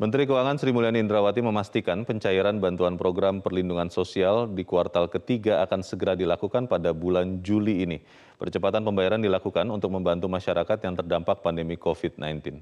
Menteri 0.00 0.26
Keuangan 0.26 0.58
Sri 0.58 0.74
Mulyani 0.74 0.98
Indrawati 0.98 1.38
memastikan 1.44 2.02
pencairan 2.02 2.58
bantuan 2.58 2.98
program 2.98 3.38
perlindungan 3.38 3.86
sosial 3.86 4.50
di 4.50 4.66
kuartal 4.66 5.06
ketiga 5.06 5.62
akan 5.62 5.78
segera 5.86 6.18
dilakukan 6.18 6.66
pada 6.66 6.90
bulan 6.90 7.38
Juli 7.38 7.86
ini. 7.86 8.02
Percepatan 8.34 8.82
pembayaran 8.82 9.22
dilakukan 9.22 9.62
untuk 9.70 9.94
membantu 9.94 10.26
masyarakat 10.26 10.74
yang 10.82 10.98
terdampak 10.98 11.38
pandemi 11.38 11.78
COVID-19. 11.78 12.58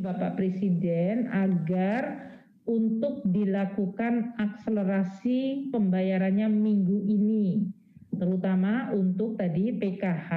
Bapak 0.00 0.40
Presiden 0.40 1.28
agar 1.28 2.32
untuk 2.66 3.22
dilakukan 3.22 4.34
akselerasi 4.42 5.70
pembayarannya 5.70 6.50
minggu 6.50 6.98
ini, 7.06 7.70
terutama 8.18 8.90
untuk 8.90 9.38
tadi 9.38 9.70
PKH 9.70 10.30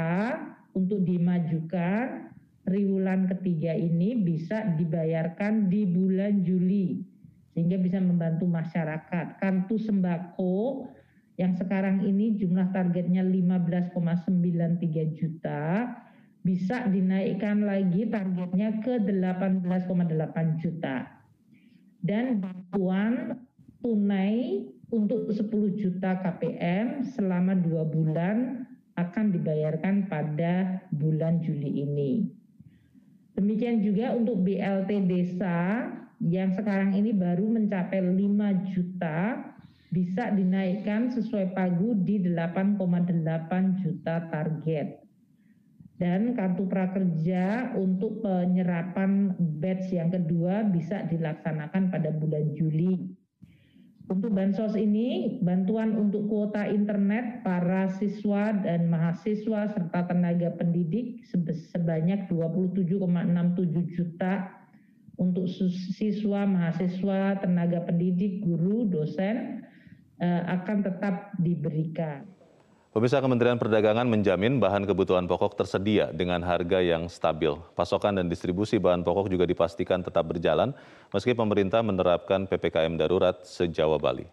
untuk 0.78 1.02
dimajukan 1.02 2.30
triwulan 2.70 3.26
ketiga 3.34 3.74
ini 3.74 4.14
bisa 4.22 4.78
dibayarkan 4.78 5.74
di 5.74 5.90
bulan 5.90 6.46
Juli 6.46 7.02
sehingga 7.58 7.82
bisa 7.82 7.98
membantu 7.98 8.46
masyarakat. 8.46 9.42
Kartu 9.42 9.82
sembako 9.82 10.86
yang 11.42 11.58
sekarang 11.58 12.06
ini 12.06 12.38
jumlah 12.38 12.70
targetnya 12.70 13.26
15,93 13.26 15.18
juta 15.18 15.98
bisa 16.46 16.86
dinaikkan 16.88 17.66
lagi 17.66 18.06
targetnya 18.06 18.86
ke 18.86 19.02
18,8 19.02 20.62
juta 20.62 21.19
dan 22.04 22.40
bantuan 22.40 23.44
tunai 23.84 24.66
untuk 24.90 25.30
10 25.30 25.46
juta 25.80 26.20
KPM 26.20 27.06
selama 27.16 27.54
dua 27.56 27.86
bulan 27.86 28.66
akan 28.98 29.32
dibayarkan 29.32 30.12
pada 30.12 30.84
bulan 30.92 31.40
Juli 31.40 31.88
ini. 31.88 32.28
Demikian 33.40 33.80
juga 33.80 34.12
untuk 34.12 34.44
BLT 34.44 35.08
desa 35.08 35.88
yang 36.20 36.52
sekarang 36.52 36.92
ini 36.92 37.16
baru 37.16 37.48
mencapai 37.48 38.04
5 38.04 38.76
juta 38.76 39.40
bisa 39.90 40.30
dinaikkan 40.36 41.08
sesuai 41.16 41.56
pagu 41.56 41.96
di 42.04 42.20
8,8 42.20 43.80
juta 43.80 44.28
target 44.28 45.09
dan 46.00 46.32
kartu 46.32 46.64
prakerja 46.64 47.76
untuk 47.76 48.24
penyerapan 48.24 49.36
batch 49.60 49.92
yang 49.92 50.08
kedua 50.08 50.64
bisa 50.64 51.04
dilaksanakan 51.12 51.92
pada 51.92 52.16
bulan 52.16 52.56
Juli. 52.56 53.20
Untuk 54.10 54.34
bansos 54.34 54.74
ini, 54.74 55.38
bantuan 55.46 55.94
untuk 55.94 56.26
kuota 56.34 56.66
internet 56.66 57.46
para 57.46 57.94
siswa 57.94 58.50
dan 58.58 58.90
mahasiswa 58.90 59.70
serta 59.70 60.10
tenaga 60.10 60.50
pendidik 60.58 61.22
sebanyak 61.30 62.26
27,67 62.26 62.98
juta 63.94 64.50
untuk 65.20 65.46
siswa, 65.94 66.48
mahasiswa, 66.48 67.38
tenaga 67.44 67.86
pendidik, 67.86 68.42
guru, 68.42 68.90
dosen 68.90 69.68
eh, 70.18 70.42
akan 70.48 70.78
tetap 70.82 71.36
diberikan. 71.38 72.29
Pemirsa 73.00 73.24
Kementerian 73.24 73.56
Perdagangan 73.56 74.04
menjamin 74.12 74.60
bahan 74.60 74.84
kebutuhan 74.84 75.24
pokok 75.24 75.56
tersedia 75.56 76.12
dengan 76.12 76.44
harga 76.44 76.84
yang 76.84 77.08
stabil. 77.08 77.56
Pasokan 77.72 78.20
dan 78.20 78.28
distribusi 78.28 78.76
bahan 78.76 79.08
pokok 79.08 79.32
juga 79.32 79.48
dipastikan 79.48 80.04
tetap 80.04 80.28
berjalan 80.28 80.76
meski 81.16 81.32
pemerintah 81.32 81.80
menerapkan 81.80 82.44
PPKM 82.44 83.00
darurat 83.00 83.40
se-Jawa 83.48 84.04
Bali. 84.04 84.28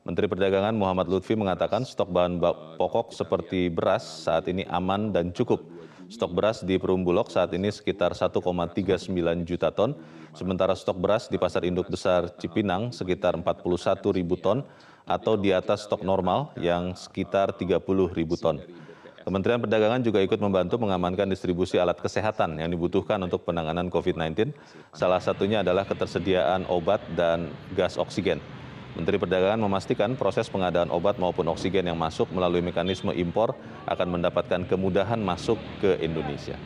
Menteri 0.00 0.32
Perdagangan 0.32 0.72
Muhammad 0.72 1.12
Lutfi 1.12 1.36
mengatakan 1.36 1.84
stok 1.84 2.08
bahan 2.08 2.40
pokok 2.80 3.12
seperti 3.12 3.68
beras 3.68 4.24
saat 4.24 4.48
ini 4.48 4.64
aman 4.64 5.12
dan 5.12 5.28
cukup. 5.36 5.60
Stok 6.08 6.32
beras 6.32 6.64
di 6.64 6.80
Perumbulok 6.80 7.28
saat 7.28 7.52
ini 7.52 7.68
sekitar 7.68 8.16
1,39 8.16 9.12
juta 9.44 9.68
ton, 9.68 9.92
sementara 10.32 10.72
stok 10.72 10.96
beras 10.96 11.28
di 11.28 11.36
Pasar 11.36 11.68
Induk 11.68 11.92
Besar 11.92 12.32
Cipinang 12.40 12.96
sekitar 12.96 13.36
41 13.36 13.60
ribu 14.16 14.40
ton 14.40 14.64
atau 15.04 15.36
di 15.36 15.52
atas 15.52 15.84
stok 15.84 16.00
normal 16.00 16.56
yang 16.56 16.96
sekitar 16.96 17.52
30 17.52 17.84
ribu 18.16 18.40
ton. 18.40 18.56
Kementerian 19.20 19.60
Perdagangan 19.60 20.00
juga 20.00 20.24
ikut 20.24 20.40
membantu 20.40 20.80
mengamankan 20.80 21.28
distribusi 21.28 21.76
alat 21.76 22.00
kesehatan 22.00 22.56
yang 22.56 22.72
dibutuhkan 22.72 23.20
untuk 23.20 23.44
penanganan 23.44 23.92
COVID-19. 23.92 24.56
Salah 24.96 25.20
satunya 25.20 25.60
adalah 25.60 25.84
ketersediaan 25.84 26.64
obat 26.72 27.04
dan 27.12 27.52
gas 27.76 28.00
oksigen. 28.00 28.40
Menteri 28.98 29.14
Perdagangan 29.14 29.62
memastikan 29.62 30.18
proses 30.18 30.50
pengadaan 30.50 30.90
obat 30.90 31.22
maupun 31.22 31.46
oksigen 31.54 31.86
yang 31.86 31.94
masuk 31.94 32.34
melalui 32.34 32.66
mekanisme 32.66 33.14
impor 33.14 33.54
akan 33.86 34.18
mendapatkan 34.18 34.66
kemudahan 34.66 35.22
masuk 35.22 35.54
ke 35.78 36.02
Indonesia. 36.02 36.58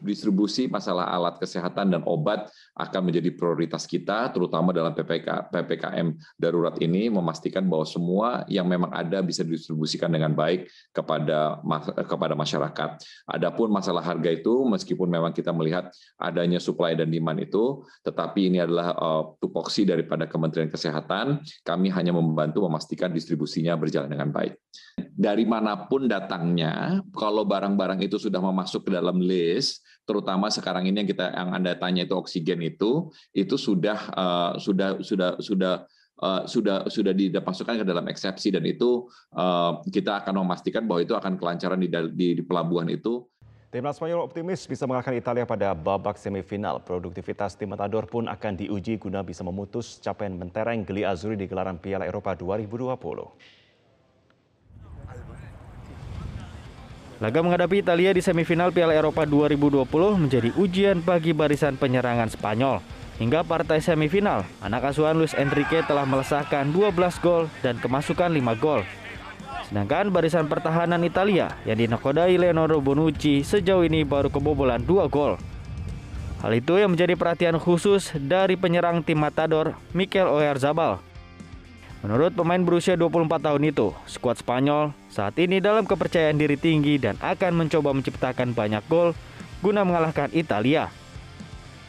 Distribusi 0.00 0.66
masalah 0.66 1.08
alat 1.08 1.36
kesehatan 1.38 1.92
dan 1.94 2.02
obat 2.04 2.48
akan 2.76 3.08
menjadi 3.08 3.32
prioritas 3.32 3.84
kita, 3.84 4.32
terutama 4.32 4.72
dalam 4.72 4.92
PPK, 4.96 5.52
PPKM 5.52 6.16
darurat 6.40 6.76
ini, 6.80 7.12
memastikan 7.12 7.64
bahwa 7.68 7.86
semua 7.86 8.28
yang 8.48 8.66
memang 8.66 8.90
ada 8.90 9.20
bisa 9.20 9.44
didistribusikan 9.44 10.10
dengan 10.10 10.32
baik 10.32 10.68
kepada 10.92 11.60
kepada 12.08 12.34
masyarakat. 12.34 12.90
Adapun 13.28 13.68
masalah 13.68 14.02
harga 14.02 14.32
itu, 14.32 14.64
meskipun 14.66 15.08
memang 15.08 15.32
kita 15.36 15.52
melihat 15.52 15.92
adanya 16.16 16.58
supply 16.58 16.96
dan 16.96 17.12
demand 17.12 17.38
itu, 17.40 17.84
tetapi 18.02 18.50
ini 18.50 18.58
adalah 18.64 18.96
uh, 18.96 19.22
tupoksi 19.38 19.84
daripada 19.84 20.24
Kementerian 20.26 20.72
Kesehatan, 20.72 21.44
kami 21.62 21.92
hanya 21.92 22.16
membantu 22.16 22.64
memastikan 22.66 23.12
distribusinya 23.12 23.76
berjalan 23.76 24.10
dengan 24.10 24.32
baik. 24.32 24.56
Dari 25.00 25.44
mana 25.44 25.88
pun 25.88 26.08
datangnya, 26.08 27.04
kalau 27.12 27.44
barang-barang 27.44 28.00
itu 28.04 28.16
sudah 28.16 28.40
memasuk 28.40 28.88
ke 28.88 28.90
dalam 28.92 29.20
list, 29.20 29.84
terutama 30.10 30.50
sekarang 30.50 30.90
ini 30.90 31.06
yang 31.06 31.10
kita 31.14 31.30
yang 31.30 31.54
anda 31.54 31.78
tanya 31.78 32.02
itu 32.02 32.18
oksigen 32.18 32.58
itu 32.66 33.14
itu 33.30 33.54
sudah 33.54 33.98
uh, 34.10 34.52
sudah 34.58 34.98
sudah 34.98 35.38
sudah 35.38 35.74
uh, 36.18 36.42
sudah 36.50 36.90
sudah 36.90 37.14
dimasukkan 37.14 37.78
ke 37.78 37.84
dalam 37.86 38.10
eksepsi 38.10 38.50
dan 38.50 38.66
itu 38.66 39.06
uh, 39.38 39.78
kita 39.86 40.18
akan 40.26 40.42
memastikan 40.42 40.82
bahwa 40.90 41.06
itu 41.06 41.14
akan 41.14 41.38
kelancaran 41.38 41.78
di, 41.78 41.88
di, 42.10 42.26
di 42.40 42.42
pelabuhan 42.42 42.90
itu. 42.90 43.22
Timnas 43.70 44.02
Spanyol 44.02 44.26
optimis 44.26 44.66
bisa 44.66 44.82
mengalahkan 44.82 45.14
Italia 45.14 45.46
pada 45.46 45.70
babak 45.78 46.18
semifinal. 46.18 46.82
Produktivitas 46.82 47.54
tim 47.54 47.70
Matador 47.70 48.02
pun 48.02 48.26
akan 48.26 48.58
diuji 48.58 48.98
guna 48.98 49.22
bisa 49.22 49.46
memutus 49.46 50.02
capaian 50.02 50.34
mentereng 50.34 50.82
Geli 50.82 51.06
Azuri 51.06 51.38
di 51.38 51.46
gelaran 51.46 51.78
Piala 51.78 52.02
Eropa 52.02 52.34
2020. 52.34 52.98
Laga 57.20 57.44
menghadapi 57.44 57.84
Italia 57.84 58.16
di 58.16 58.24
semifinal 58.24 58.72
Piala 58.72 58.96
Eropa 58.96 59.28
2020 59.28 59.84
menjadi 60.16 60.56
ujian 60.56 61.04
bagi 61.04 61.36
barisan 61.36 61.76
penyerangan 61.76 62.32
Spanyol. 62.32 62.80
Hingga 63.20 63.44
partai 63.44 63.84
semifinal, 63.84 64.48
anak 64.64 64.88
asuhan 64.88 65.20
Luis 65.20 65.36
Enrique 65.36 65.84
telah 65.84 66.08
melesahkan 66.08 66.72
12 66.72 66.96
gol 67.20 67.52
dan 67.60 67.76
kemasukan 67.76 68.32
5 68.32 68.56
gol. 68.56 68.88
Sedangkan 69.68 70.08
barisan 70.08 70.48
pertahanan 70.48 71.04
Italia 71.04 71.52
yang 71.68 71.76
dinakodai 71.76 72.40
Leonardo 72.40 72.80
Bonucci 72.80 73.44
sejauh 73.44 73.84
ini 73.84 74.00
baru 74.00 74.32
kebobolan 74.32 74.80
dua 74.80 75.04
gol. 75.04 75.36
Hal 76.40 76.56
itu 76.56 76.80
yang 76.80 76.96
menjadi 76.96 77.20
perhatian 77.20 77.60
khusus 77.60 78.16
dari 78.16 78.56
penyerang 78.56 79.04
tim 79.04 79.20
Matador, 79.20 79.76
Mikel 79.92 80.24
Oyarzabal. 80.24 81.09
Menurut 82.00 82.32
pemain 82.32 82.64
berusia 82.64 82.96
24 82.96 83.44
tahun 83.44 83.62
itu, 83.68 83.92
skuad 84.08 84.40
Spanyol 84.40 84.96
saat 85.12 85.36
ini 85.36 85.60
dalam 85.60 85.84
kepercayaan 85.84 86.40
diri 86.40 86.56
tinggi 86.56 86.96
dan 86.96 87.20
akan 87.20 87.52
mencoba 87.60 87.92
menciptakan 87.92 88.56
banyak 88.56 88.80
gol 88.88 89.12
guna 89.60 89.84
mengalahkan 89.84 90.32
Italia. 90.32 90.88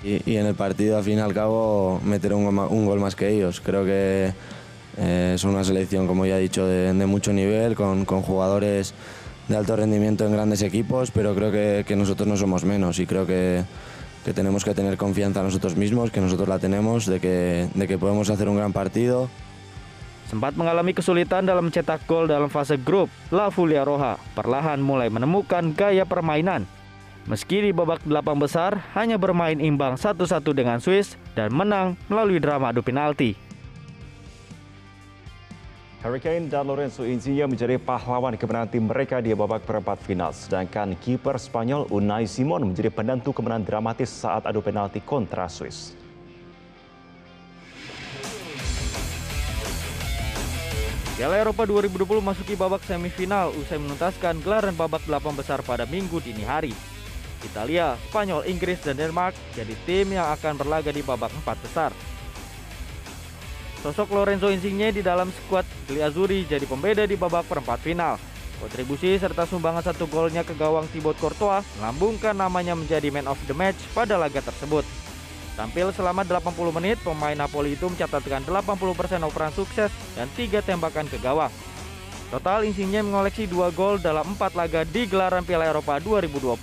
Y, 0.04 0.20
y 0.28 0.36
en 0.36 0.52
el 0.52 0.56
partido 0.56 0.98
al 0.98 1.08
fin 1.08 1.20
y 1.20 1.22
al 1.22 1.32
cabo 1.32 2.02
meter 2.04 2.34
un, 2.34 2.44
un 2.44 2.86
gol 2.86 3.00
más 3.00 3.16
que 3.16 3.30
ellos. 3.30 3.62
Creo 3.64 3.86
que 3.86 4.34
eh, 4.98 5.36
son 5.38 5.52
una 5.52 5.64
selección, 5.64 6.08
como 6.08 6.26
ya 6.26 6.38
he 6.38 6.42
dicho, 6.42 6.68
de, 6.68 6.92
de 6.92 7.06
mucho 7.06 7.32
nivel, 7.32 7.76
con, 7.76 8.04
con, 8.04 8.22
jugadores 8.22 8.94
de 9.48 9.56
alto 9.56 9.78
rendimiento 9.78 10.26
en 10.26 10.34
grandes 10.34 10.62
equipos, 10.62 11.12
pero 11.12 11.34
creo 11.36 11.52
que, 11.86 11.96
nosotros 11.96 12.28
no 12.28 12.36
somos 12.36 12.66
menos 12.66 13.00
y 13.00 13.06
creo 13.06 13.26
que, 13.26 13.64
tenemos 14.36 14.66
que 14.66 14.74
tener 14.74 14.98
confianza 14.98 15.42
nosotros 15.42 15.78
mismos, 15.78 16.12
que 16.12 16.20
nosotros 16.20 16.50
la 16.50 16.60
tenemos, 16.60 17.06
de 17.06 17.20
que 17.22 17.98
podemos 17.98 18.30
hacer 18.30 18.50
un 18.50 18.58
gran 18.58 18.74
partido. 18.74 19.30
Sempat 20.32 20.56
mengalami 20.56 20.96
kesulitan 20.96 21.44
dalam 21.44 21.68
mencetak 21.68 22.08
gol 22.08 22.24
dalam 22.24 22.48
fase 22.48 22.80
grup, 22.80 23.12
La 23.36 23.52
Fulia 23.52 23.84
Roja 23.84 24.16
perlahan 24.32 24.80
mulai 24.80 25.12
menemukan 25.12 25.76
gaya 25.76 26.08
permainan. 26.08 26.64
Meski 27.28 27.60
di 27.60 27.76
babak 27.76 28.00
delapan 28.08 28.40
besar 28.40 28.80
hanya 28.96 29.20
bermain 29.20 29.60
imbang 29.60 30.00
satu-satu 30.00 30.56
dengan 30.56 30.80
Swiss 30.80 31.20
dan 31.36 31.52
menang 31.52 32.00
melalui 32.08 32.40
drama 32.40 32.72
adu 32.72 32.80
penalti. 32.80 33.36
Harry 36.00 36.24
Kane 36.24 36.48
dan 36.48 36.64
Lorenzo 36.64 37.04
Insigne 37.04 37.52
menjadi 37.52 37.76
pahlawan 37.76 38.40
kemenangan 38.40 38.72
tim 38.72 38.88
mereka 38.88 39.20
di 39.20 39.36
babak 39.36 39.68
perempat 39.68 40.00
final. 40.00 40.32
Sedangkan 40.32 40.96
kiper 40.96 41.36
Spanyol 41.36 41.92
Unai 41.92 42.24
Simon 42.24 42.72
menjadi 42.72 42.88
penentu 42.88 43.36
kemenangan 43.36 43.68
dramatis 43.68 44.08
saat 44.08 44.48
adu 44.48 44.64
penalti 44.64 45.04
kontra 45.04 45.52
Swiss. 45.52 46.01
Piala 51.22 51.38
Eropa 51.38 51.70
2020 51.70 52.18
masuki 52.18 52.58
babak 52.58 52.82
semifinal 52.82 53.54
usai 53.54 53.78
menuntaskan 53.78 54.42
gelaran 54.42 54.74
babak 54.74 55.06
delapan 55.06 55.38
besar 55.38 55.62
pada 55.62 55.86
minggu 55.86 56.18
dini 56.18 56.42
hari. 56.42 56.74
Italia, 57.46 57.94
Spanyol, 58.10 58.50
Inggris, 58.50 58.82
dan 58.82 58.98
Denmark 58.98 59.38
jadi 59.54 59.70
tim 59.86 60.18
yang 60.18 60.34
akan 60.34 60.58
berlaga 60.58 60.90
di 60.90 61.06
babak 61.06 61.30
empat 61.30 61.62
besar. 61.62 61.94
Sosok 63.86 64.18
Lorenzo 64.18 64.50
Insigne 64.50 64.90
di 64.90 65.06
dalam 65.06 65.30
skuad 65.30 65.70
Gli 65.94 66.02
jadi 66.50 66.66
pembeda 66.66 67.06
di 67.06 67.14
babak 67.14 67.46
perempat 67.46 67.86
final. 67.86 68.18
Kontribusi 68.58 69.14
serta 69.22 69.46
sumbangan 69.46 69.94
satu 69.94 70.10
golnya 70.10 70.42
ke 70.42 70.58
gawang 70.58 70.90
Thibaut 70.90 71.22
Courtois 71.22 71.62
melambungkan 71.78 72.34
namanya 72.34 72.74
menjadi 72.74 73.14
man 73.14 73.30
of 73.30 73.38
the 73.46 73.54
match 73.54 73.78
pada 73.94 74.18
laga 74.18 74.42
tersebut. 74.42 74.82
Tampil 75.60 75.92
selama 75.92 76.24
80 76.24 76.78
menit, 76.80 76.98
pemain 77.04 77.36
Napoli 77.36 77.76
itu 77.76 77.92
mencatatkan 77.92 78.48
80% 78.48 78.72
operan 79.28 79.52
sukses 79.52 79.92
dan 80.16 80.32
tiga 80.34 80.64
tembakan 80.64 81.06
ke 81.12 81.20
gawang. 81.20 81.52
Total 82.32 82.64
Insigne 82.64 83.04
mengoleksi 83.04 83.44
dua 83.44 83.76
gol 83.76 84.00
dalam 84.00 84.24
empat 84.24 84.56
laga 84.56 84.88
di 84.88 85.04
gelaran 85.04 85.44
Piala 85.44 85.68
Eropa 85.68 86.00
2020. 86.00 86.56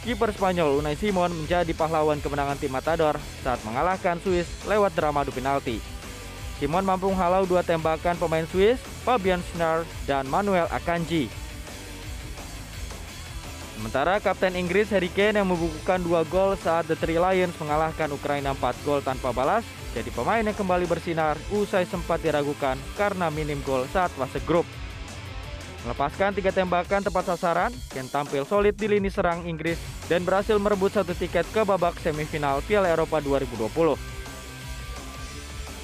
Kiper 0.00 0.32
Spanyol 0.32 0.80
Unai 0.80 0.96
Simon 0.96 1.28
menjadi 1.28 1.76
pahlawan 1.76 2.24
kemenangan 2.24 2.56
tim 2.56 2.72
Matador 2.72 3.20
saat 3.44 3.60
mengalahkan 3.68 4.16
Swiss 4.24 4.48
lewat 4.64 4.96
drama 4.96 5.20
adu 5.20 5.28
penalti. 5.28 5.76
Simon 6.56 6.88
mampu 6.88 7.12
menghalau 7.12 7.44
dua 7.44 7.60
tembakan 7.60 8.16
pemain 8.16 8.48
Swiss, 8.48 8.80
Fabian 9.04 9.44
Schner 9.52 9.84
dan 10.08 10.24
Manuel 10.24 10.64
Akanji. 10.72 11.28
Sementara 13.80 14.20
Kapten 14.20 14.60
Inggris 14.60 14.92
Harry 14.92 15.08
Kane 15.08 15.40
yang 15.40 15.48
membukukan 15.48 16.04
dua 16.04 16.20
gol 16.28 16.52
saat 16.52 16.84
The 16.84 17.00
Three 17.00 17.16
Lions 17.16 17.56
mengalahkan 17.56 18.12
Ukraina 18.12 18.52
4 18.52 18.84
gol 18.84 19.00
tanpa 19.00 19.32
balas, 19.32 19.64
jadi 19.96 20.12
pemain 20.12 20.44
yang 20.44 20.52
kembali 20.52 20.84
bersinar 20.84 21.40
usai 21.48 21.88
sempat 21.88 22.20
diragukan 22.20 22.76
karena 23.00 23.32
minim 23.32 23.56
gol 23.64 23.88
saat 23.88 24.12
fase 24.12 24.36
grup. 24.44 24.68
Melepaskan 25.88 26.36
tiga 26.36 26.52
tembakan 26.52 27.00
tepat 27.00 27.32
sasaran, 27.32 27.72
Ken 27.88 28.04
tampil 28.04 28.44
solid 28.44 28.76
di 28.76 28.84
lini 28.84 29.08
serang 29.08 29.48
Inggris 29.48 29.80
dan 30.12 30.28
berhasil 30.28 30.60
merebut 30.60 30.92
satu 30.92 31.16
tiket 31.16 31.48
ke 31.48 31.64
babak 31.64 31.96
semifinal 32.04 32.60
Piala 32.60 32.92
Eropa 32.92 33.16
2020. 33.24 33.96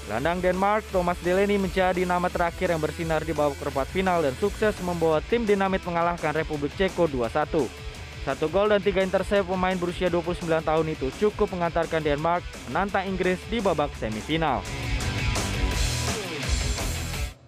Gelandang 0.05 0.45
Denmark, 0.45 0.85
Thomas 0.93 1.17
Delaney 1.25 1.57
menjadi 1.57 2.05
nama 2.05 2.29
terakhir 2.29 2.77
yang 2.77 2.79
bersinar 2.85 3.25
di 3.25 3.33
babak 3.33 3.57
perempat 3.57 3.89
final 3.89 4.21
dan 4.21 4.37
sukses 4.37 4.77
membawa 4.85 5.25
tim 5.25 5.49
dinamit 5.49 5.81
mengalahkan 5.89 6.37
Republik 6.37 6.77
Ceko 6.77 7.09
2-1. 7.09 7.86
Satu 8.27 8.51
gol 8.51 8.75
dan 8.75 8.83
tiga 8.83 9.07
intercept 9.07 9.47
pemain 9.47 9.79
berusia 9.79 10.11
29 10.11 10.51
tahun 10.51 10.87
itu 10.91 11.15
cukup 11.15 11.47
mengantarkan 11.47 12.03
Denmark 12.03 12.43
menantang 12.67 13.07
Inggris 13.07 13.39
di 13.47 13.63
babak 13.63 13.95
semifinal. 13.95 14.67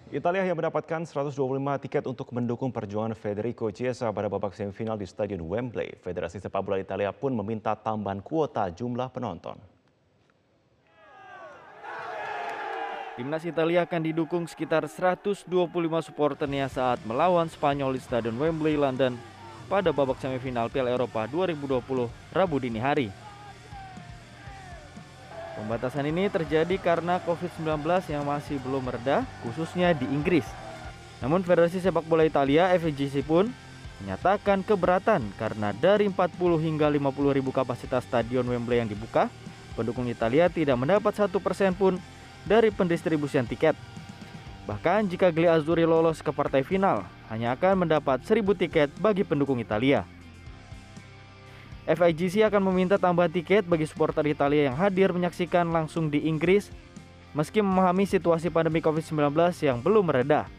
Italia 0.07 0.47
yang 0.47 0.55
mendapatkan 0.55 1.03
125 1.03 1.35
tiket 1.83 2.07
untuk 2.07 2.31
mendukung 2.31 2.71
perjuangan 2.71 3.11
Federico 3.11 3.67
Chiesa 3.75 4.07
pada 4.15 4.31
babak 4.31 4.55
semifinal 4.55 4.95
di 4.95 5.03
Stadion 5.03 5.43
Wembley. 5.43 5.99
Federasi 5.99 6.39
Sepak 6.39 6.63
Bola 6.63 6.79
Italia 6.79 7.11
pun 7.11 7.35
meminta 7.35 7.75
tambahan 7.75 8.23
kuota 8.23 8.71
jumlah 8.71 9.11
penonton. 9.11 9.59
Timnas 13.19 13.43
Italia 13.43 13.83
akan 13.83 13.99
didukung 13.99 14.47
sekitar 14.47 14.87
125 14.87 15.43
supporternya 16.07 16.71
saat 16.71 17.03
melawan 17.03 17.51
Spanyol 17.51 17.99
di 17.99 18.01
Stadion 18.01 18.39
Wembley, 18.39 18.79
London 18.79 19.38
pada 19.69 19.93
babak 19.93 20.17
semifinal 20.17 20.65
Piala 20.73 20.89
Eropa 20.89 21.29
2020 21.29 22.09
Rabu 22.33 22.57
dini 22.57 22.81
hari. 22.81 23.13
Pembatasan 25.53 26.09
ini 26.09 26.25
terjadi 26.33 26.81
karena 26.81 27.21
COVID-19 27.21 27.85
yang 28.09 28.25
masih 28.25 28.57
belum 28.63 28.89
mereda, 28.89 29.21
khususnya 29.45 29.93
di 29.93 30.09
Inggris. 30.09 30.47
Namun 31.21 31.45
Federasi 31.45 31.77
Sepak 31.77 32.07
Bola 32.09 32.25
Italia 32.25 32.71
FIGC 32.73 33.21
pun 33.21 33.51
menyatakan 33.99 34.63
keberatan 34.63 35.19
karena 35.35 35.75
dari 35.75 36.07
40 36.07 36.15
hingga 36.63 36.87
50 36.87 37.37
ribu 37.37 37.51
kapasitas 37.51 38.07
stadion 38.07 38.47
Wembley 38.47 38.79
yang 38.79 38.87
dibuka, 38.87 39.27
pendukung 39.75 40.07
Italia 40.07 40.47
tidak 40.47 40.79
mendapat 40.79 41.11
satu 41.11 41.43
persen 41.43 41.75
pun 41.75 41.99
dari 42.47 42.71
pendistribusian 42.71 43.43
tiket. 43.43 43.75
Bahkan 44.63 45.11
jika 45.11 45.27
Gli 45.27 45.45
Azzurri 45.51 45.83
lolos 45.83 46.23
ke 46.23 46.31
partai 46.31 46.63
final, 46.63 47.03
hanya 47.29 47.53
akan 47.53 47.85
mendapat 47.85 48.25
1000 48.25 48.41
tiket 48.57 48.89
bagi 48.97 49.21
pendukung 49.21 49.61
Italia. 49.61 50.03
FIGC 51.89 52.45
akan 52.45 52.69
meminta 52.69 53.01
tambahan 53.01 53.33
tiket 53.33 53.65
bagi 53.65 53.89
supporter 53.89 54.21
Italia 54.29 54.69
yang 54.69 54.77
hadir 54.77 55.09
menyaksikan 55.09 55.65
langsung 55.73 56.09
di 56.09 56.25
Inggris 56.29 56.69
meski 57.33 57.61
memahami 57.61 58.05
situasi 58.05 58.49
pandemi 58.49 58.81
COVID-19 58.81 59.33
yang 59.61 59.77
belum 59.81 60.09
mereda. 60.09 60.49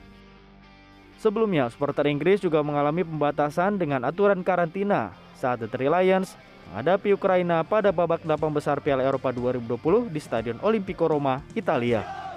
Sebelumnya, 1.21 1.69
supporter 1.69 2.09
Inggris 2.09 2.41
juga 2.41 2.65
mengalami 2.65 3.05
pembatasan 3.05 3.77
dengan 3.77 4.03
aturan 4.09 4.41
karantina 4.41 5.13
saat 5.37 5.61
The 5.61 5.69
Three 5.69 5.91
Lions 5.91 6.35
menghadapi 6.71 7.13
Ukraina 7.13 7.67
pada 7.67 7.91
babak 7.91 8.23
delapan 8.23 8.51
besar 8.55 8.79
Piala 8.81 9.03
Eropa 9.05 9.35
2020 9.35 10.09
di 10.09 10.21
Stadion 10.23 10.59
Olimpico 10.63 11.11
Roma, 11.11 11.43
Italia. 11.53 12.30